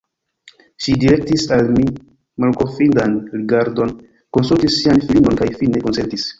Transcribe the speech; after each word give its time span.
Ŝi 0.85 0.95
direktis 1.03 1.43
al 1.57 1.69
mi 1.75 1.85
malkonfidan 2.45 3.15
rigardon, 3.37 3.95
konsultis 4.39 4.81
sian 4.83 5.07
filinon, 5.07 5.41
kaj 5.43 5.53
fine 5.63 5.89
konsentis. 5.89 6.29